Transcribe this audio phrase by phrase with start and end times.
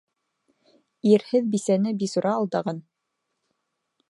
[1.11, 2.85] Ирһеҙ бисәне бисура алдаған.